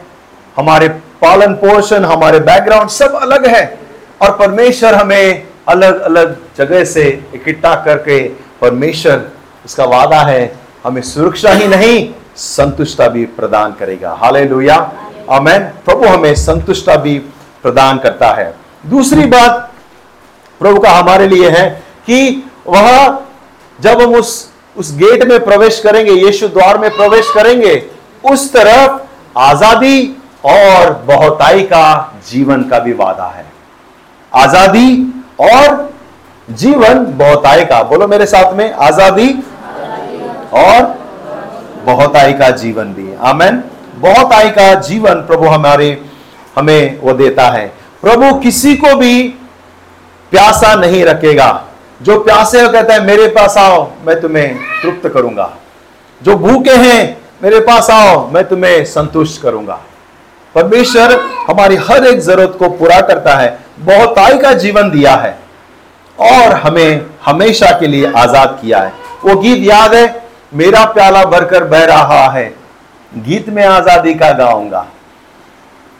[0.56, 0.88] हमारे
[1.20, 3.78] पालन पोषण हमारे बैकग्राउंड सब अलग है,
[4.22, 8.18] और परमेश्वर हमें अलग अलग जगह से इकट्ठा करके
[8.60, 9.30] परमेश्वर
[9.64, 10.52] उसका वादा है,
[10.84, 14.78] हमें सुरक्षा ही नहीं संतुष्टा भी प्रदान करेगा। हाले लोहिया
[15.28, 17.18] प्रभु हमें संतुष्टा भी
[17.62, 19.70] प्रदान करता है। दूसरी बात
[20.60, 21.68] प्रभु का हमारे लिए है
[22.06, 23.18] कि वह
[23.78, 27.74] जब हम उस उस गेट में प्रवेश करेंगे, यीशु द्वार में प्रवेश करेंगे,
[28.24, 33.44] उस तरफ़ आज़ादी और बहुताई का जीवन का भी वादा है।
[34.32, 34.88] आज़ादी
[35.42, 35.92] और
[36.50, 39.28] जीवन बहुताई का बोलो मेरे साथ में, आज़ादी
[40.52, 40.82] और
[41.84, 43.62] बहुताई का जीवन भी। आमेन।
[43.96, 46.02] बहुताई का जीवन प्रभु हमारे,
[46.56, 47.66] हमें वो देता है।
[48.02, 49.22] प्रभु किसी को भी
[50.30, 51.64] प्यासा नहीं रखेगा।
[52.02, 55.50] जो प्यासे हो कहता है, मेरे पास आओ, मैं तुम्हें तृप्त करूँगा।
[56.22, 59.78] जो भूखे हैं, मेरे पास आओ, मैं तुम्हें संतुष्ट करूँगा।
[60.54, 61.12] परमेश्वर
[61.50, 65.38] हमारी हर एक ज़रूरत को पूरा करता है। बहुताई का जीवन दिया है
[66.18, 68.92] और हमें हमेशा के लिए आज़ाद किया है।
[69.24, 70.22] वो गीत याद है,
[70.54, 72.54] मेरा प्याला भरकर बह रहा है,
[73.12, 74.86] गीत में आज़ादी का गाऊँगा।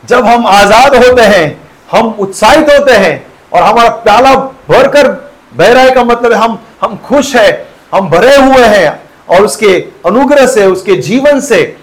[0.04, 3.14] जब हम आज़ाद होते हैं, हम उत्साहित होते हैं
[3.52, 4.34] और हमारा प्याला
[4.68, 5.08] भरकर
[5.54, 9.74] बह रहा है का मतलब हम हम खुश है, हम भरे हुए हैं और उसके
[10.06, 11.76] अनुग्रह से, उसके जीवन से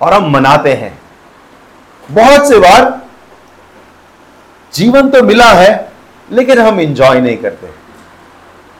[0.00, 0.98] और हम मनाते हैं।
[2.04, 2.82] बहुत से बार
[4.76, 5.92] जीवन तो मिला है,
[6.28, 7.68] लेकिन हम इंजॉय नहीं करते।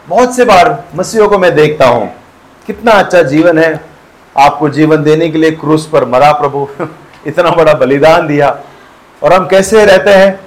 [0.06, 2.08] बहुत से बार मसीहों को मैं देखता हूँ,
[2.66, 3.80] कितना अच्छा जीवन है,
[4.36, 6.68] आपको जीवन देने के लिए क्रूस पर मरा प्रभु,
[7.26, 8.48] इतना बड़ा बलिदान दिया,
[9.22, 10.40] और हम कैसे रहते हैं?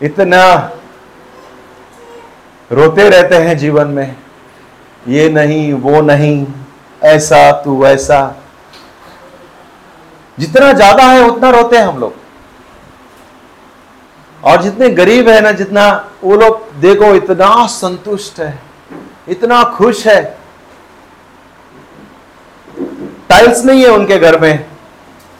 [0.00, 0.70] इतना
[2.70, 4.16] रोते रहते हैं जीवन में,
[5.08, 6.46] ये नहीं, वो नहीं,
[7.02, 8.20] ऐसा तू वैसा।
[10.38, 12.21] जितना ज़्यादा है, उतना रोते हैं हम लोग।
[14.42, 15.88] और जितने गरीब है ना जितना
[16.24, 18.58] वो लोग देखो इतना संतुष्ट है
[19.28, 20.22] इतना खुश है।
[23.28, 24.66] टाइल्स नहीं है उनके घर में।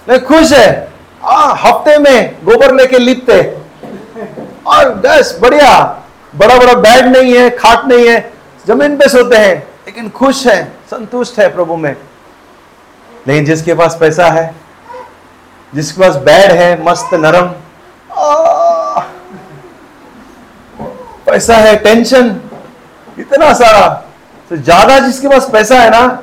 [0.08, 0.92] नहीं खुश है।
[1.24, 3.40] आ, हफ़्ते में गोबर लेके लिपते।
[4.66, 5.72] और बस बढ़िया।
[6.36, 8.20] बड़ा बड़ा बेड नहीं है खाट नहीं है
[8.66, 9.54] ज़मीन पे सोते हैं
[9.86, 11.96] लेकिन खुश है संतुष्ट है प्रभु में।
[13.28, 14.54] लेकिन जिसके पास पैसा है
[15.74, 17.50] जिसके पास बेड है मस्त नरम
[21.32, 22.40] पैसा है टेंशन
[23.18, 23.86] इतना सारा
[24.50, 26.22] तो ज़्यादा जिसके पास पैसा है ना,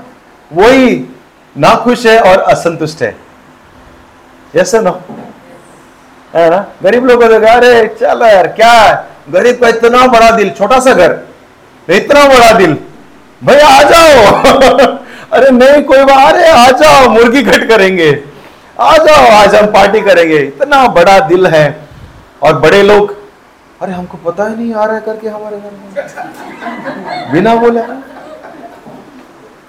[0.53, 1.09] वही
[1.55, 3.15] ना खुश है और असंतुष्ट है।
[4.55, 4.91] यस नो
[6.35, 6.65] है ना?
[6.83, 8.73] गरीब लोगों अरे, चल यार, क्या
[9.29, 11.17] गरीब का इतना बड़ा दिल, छोटा सा घर,
[11.87, 12.77] इतना बड़ा दिल।
[13.43, 14.33] भैया आ जाओ।
[15.33, 18.23] अरे, नहीं, कोई बात, अरे, आ जाओ, मुर्गी कट करेंगे।
[18.79, 21.67] आ जाओ, आज हम पार्टी करेंगे। इतना बड़ा दिल है।
[22.43, 23.18] और बड़े लोग
[23.81, 27.81] अरे, हमको पता ही नहीं आ रहा है करके हमारे घर में। बिना बोले।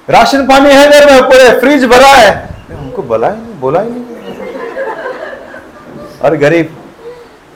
[0.08, 2.30] राशन पानी है घर में, पूरे फ्रिज भरा है।
[2.70, 4.04] हमको बोला ही नहीं, बोला ही नहीं।
[6.22, 6.76] और गरीब।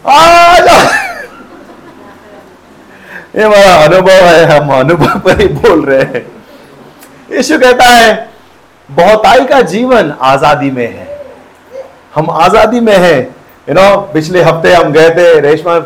[0.05, 0.83] आ जाओ
[3.37, 6.23] ये हमारा अनुभव है, हम अनुभव पर ही बोल रहे हैं।
[7.33, 8.29] यीशु कहता है,
[8.89, 11.09] बहुताई का जीवन आज़ादी में है।
[12.15, 13.19] हम आज़ादी में है।
[13.69, 15.79] यू नो पिछले हफ़्ते हम गए थे रेशमा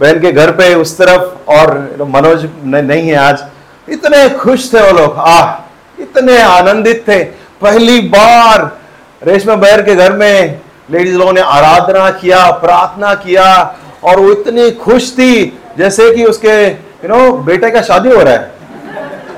[0.00, 3.44] बहन के घर पे उस तरफ़ और मनोज नहीं है आज।
[3.88, 5.54] इतने खुश थे वो लोग। आह,
[6.02, 7.24] इतने आनंदित थे।
[7.60, 8.78] पहली बार
[9.26, 14.70] रेशमा बहन के घर में लेडीज़ लोगों ने आराधना किया, प्रार्थना किया और वो इतनी
[14.70, 18.54] खुश थी जैसे कि उसके यू नो बेटे का शादी हो रहा है।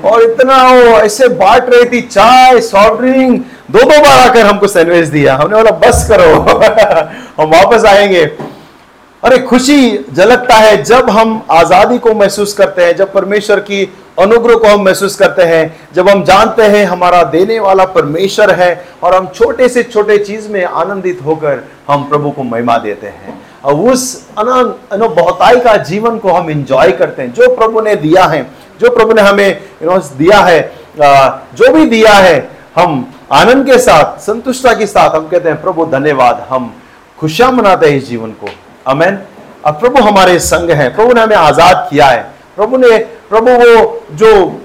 [0.05, 4.67] और इतना वो ऐसे बांट रही थी, चाय सॉफ्ट ड्रिंक दो दो बार आकर हमको
[4.67, 6.33] सैंडविच दिया। हमने बोला, बस करो।
[7.43, 8.25] हम वापस आएँगे।
[9.23, 13.83] अरे खुशी झलकता है जब हम आज़ादी को महसूस करते हैं, जब परमेश्वर की
[14.19, 18.85] अनुग्रह को हम महसूस करते हैं, जब हम जानते हैं हमारा देने वाला परमेश्वर है
[19.03, 23.39] और हम छोटे से छोटे चीज़ में आनंदित होकर हम प्रभु को महिमा देते हैं।
[23.63, 28.41] और उस बहुताई का जीवन को हम इंजॉय करते हैं, जो प्रभु ने दिया है,
[28.79, 29.49] जो प्रभु ने हमें
[29.81, 30.61] यू नो दिया है
[30.99, 35.85] जो भी दिया है, हम आनंद के साथ, संतुष्टता के साथ हम कहते हैं, प्रभु,
[35.87, 36.73] धन्यवाद, हम
[37.17, 38.47] खुशियाँ मनाते हैं इस जीवन को।
[38.87, 39.19] अमेन
[39.65, 42.21] और प्रभु हमारे संग है। प्रभु ने हमें आज़ाद किया है।
[42.55, 42.97] प्रभु ने,
[43.29, 44.61] प्रभु वो जो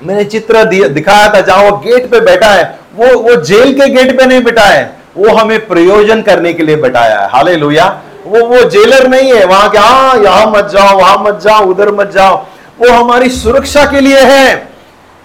[0.00, 2.64] मैंने चित्र दिखाया था, जहाँ वो गेट पे बैठा है,
[2.94, 4.84] वो वो जेल के गेट पे नहीं बैठा है।
[5.16, 9.68] वो हमें प्रयोजन करने के लिए बैठाया है। हाले वो वो जेलर नहीं है। वहाँ
[9.70, 12.36] के हाँ यहाँ मत जाओ, वहाँ मत जाओ, उधर मत जाओ।
[12.78, 14.54] वो हमारी सुरक्षा के लिए है।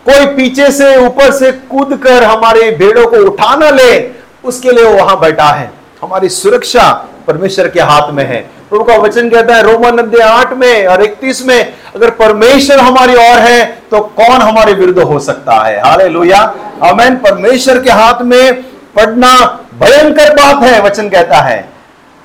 [0.06, 4.00] कोई पीछे से, ऊपर से कूद कर हमारे भेड़ों को उठा ना ले,
[4.44, 6.84] उसके लिए वो वहाँ बैठा है। हमारी सुरक्षा
[7.30, 8.40] परमेश्वर के हाथ में है।
[8.70, 13.16] प्रभु का वचन कहता है, रोमन अध्याय आठ में और इकतीस में, अगर परमेश्वर हमारी
[13.16, 15.80] ओर है तो कौन हमारे विरुद्ध हो सकता है?
[15.82, 16.42] हाले लोहिया
[16.84, 18.64] अमेन परमेश्वर के हाथ में
[18.96, 19.34] पढ़ना
[19.76, 21.60] भयंकर बात है, वचन कहता है।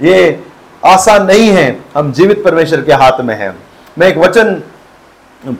[0.00, 0.44] ये
[0.82, 3.54] आसान नहीं है, हम जीवित परमेश्वर के हाथ में हैं।
[3.98, 4.62] मैं एक वचन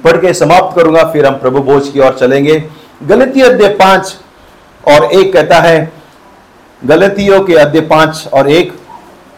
[0.05, 2.63] पढ़ के समाप्त करूँगा, फिर हम प्रभु भोज की ओर चलेंगे।
[3.03, 4.17] गलती अध्याय पाँच
[4.85, 5.93] और एक कहता है,
[6.83, 8.73] गलतियों के अध्याय पाँच और एक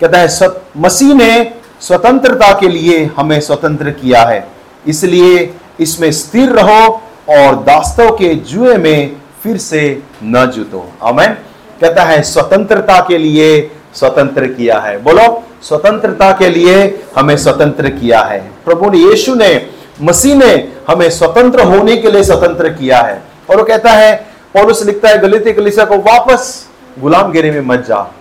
[0.00, 0.28] कहता है
[0.76, 4.46] मसीह ने स्वतंत्रता के लिए हमें स्वतंत्र किया है।
[4.86, 11.32] इसलिए इसमें स्थिर रहो और दास्तों के जुए में फिर से न जुतो अमेन
[11.80, 18.20] कहता है, स्वतंत्रता के लिए स्वतंत्र किया है। बोलो, स्वतंत्रता के लिए हमें स्वतंत्र किया
[18.20, 19.66] है। प्रभु ने यीशु ने
[20.02, 20.52] मसीह ने
[20.88, 24.14] हमें स्वतंत्र होने के लिए स्वतंत्र किया है। और वो कहता है,
[24.54, 26.66] पौलुस लिखता है, गलित कलिसा को वापस
[26.98, 28.15] गुलामगिरी में मत जा।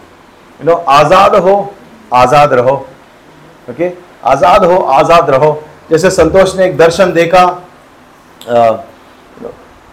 [0.59, 1.73] यू नो आज़ाद हो,
[2.13, 2.75] आज़ाद रहो।
[3.69, 3.95] Okay okay?
[4.23, 7.45] आज़ाद हो, आज़ाद रहो। जैसे संतोष ने एक दर्शन देखा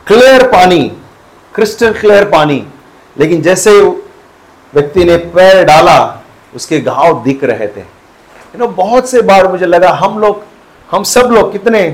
[0.06, 0.80] क्लियर पानी
[1.54, 2.64] क्रिस्टल क्लियर पानी।
[3.16, 3.80] लेकिन जैसे
[4.72, 5.98] व्यक्ति ने पैर डाला,
[6.54, 10.42] उसके घाव दिख रहे थे। यू नो बहुत से बार मुझे लगा, हम लोग,
[10.88, 11.88] हम सब लोग कितने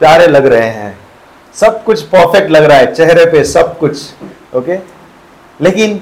[0.00, 0.98] प्यारे लग रहे हैं।
[1.54, 4.78] सब कुछ परफेक्ट लग रहा है, चेहरे पे सब कुछ। ओके
[5.60, 6.00] लेकिन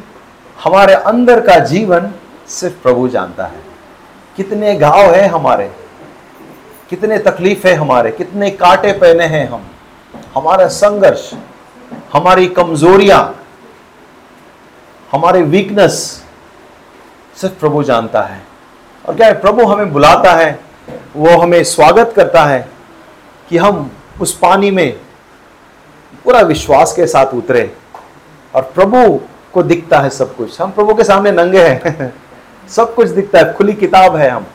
[0.64, 2.12] हमारे अंदर का जीवन
[2.48, 3.60] सिर्फ़ प्रभु जानता है।
[4.36, 5.70] कितने घाव है हमारे,
[6.90, 9.66] कितने तकलीफ़ है हमारे, कितने कांटे पहने हैं हम।
[10.34, 11.34] हमारा संघर्ष,
[12.12, 13.44] हमारी कमजोरियाँ,
[15.12, 16.24] हमारे वीकनेस
[17.36, 18.42] सिर्फ़ प्रभु जानता है।
[19.08, 20.60] और क्या है, प्रभु हमें बुलाता है,
[21.16, 22.68] वो हमें स्वागत करता है
[23.48, 23.90] कि हम
[24.20, 25.00] उस पानी में
[26.24, 27.76] पूरा विश्वास के साथ उतरे।
[28.54, 29.20] और प्रभु
[29.54, 32.14] को दिखता है सब कुछ। हम प्रभु के सामने नंगे हैं।
[32.68, 34.46] सब कुछ दिखता है। खुली किताब है हम।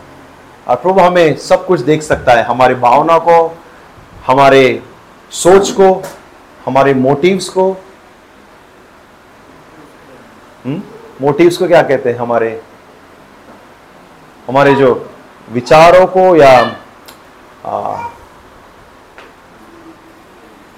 [0.67, 3.57] और प्रभु हमें सब कुछ देख सकता है। हमारी भावना को
[4.27, 4.83] हमारे
[5.31, 6.03] सोच को
[6.65, 7.77] हमारे मोटिव्स को।
[11.21, 11.65] Motives hmm?
[11.65, 12.61] को क्या कहते हैं हमारे?
[14.47, 15.09] हमारे जो
[15.51, 16.77] विचारों को या
[17.65, 17.95] आ,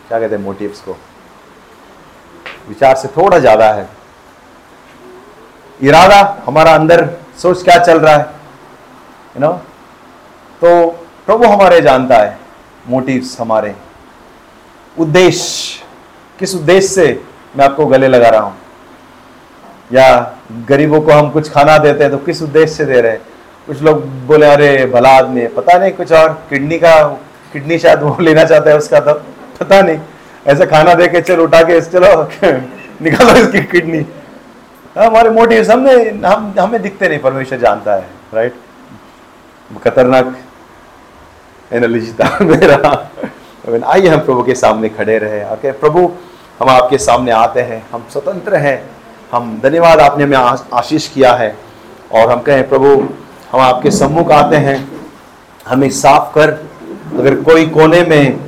[0.08, 0.98] क्या कहते हैं मोटिव्स को?
[2.68, 4.05] विचार से थोड़ा ज़्यादा है।
[5.82, 7.10] इरादा हमारा अंदर
[7.42, 8.26] सोच क्या चल रहा है
[9.38, 9.52] यू नो
[10.62, 10.90] तो
[11.26, 12.38] प्रभु हमारे जानता है
[12.88, 13.76] मोटिव्स हमारे।
[15.00, 15.84] उद्देश्य,
[16.40, 17.24] किस उद्देश्य से
[17.58, 18.56] मैं आपको गले लगा रहा हूँ?
[19.94, 23.22] या गरीबों को हम कुछ खाना देते हैं तो किस उद्देश्य से दे रहे हैं?
[23.68, 27.08] कुछ लोग बोले, अरे, भला आदमी पता नहीं कुछ और, किडनी का,
[27.54, 29.14] किडनी शायद वो लेना चाहता है उसका तो
[29.60, 30.00] पता नहीं।
[30.48, 32.30] ऐसे खाना दे के चल, उठा के, चलो,
[33.02, 34.06] निकालो इसकी किडनी।
[34.96, 35.94] हमारे मोटिव हमने,
[36.28, 38.56] हम, हमें दिखते नहीं, परमेश्वर जानता है राइट
[39.84, 40.36] खतरनाक
[41.72, 43.10] एनालिजी था मेरा।
[43.86, 46.12] आइए हम प्रभु के सामने खड़े रहे कहे, प्रभु,
[46.60, 48.90] हम आपके सामने आते हैं, हम स्वतंत्र हैं,
[49.32, 50.38] हम धन्यवाद आपने हमें
[50.74, 51.56] आशीष किया है
[52.12, 53.10] और हम कहें, प्रभु,
[53.52, 54.78] हम आपके सम्मुख आते हैं,
[55.68, 56.50] हमें साफ़ कर,
[57.20, 58.40] अगर कोई कोने में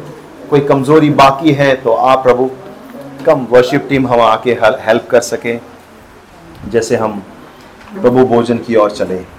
[0.49, 2.49] कोई कमज़ोरी बाकी है तो आप प्रभु,
[3.25, 5.60] कम वर्शिप टीम हम आके हेल्प कर सकें।
[6.69, 7.19] जैसे हम
[8.01, 9.37] प्रभु भोजन की ओर चले।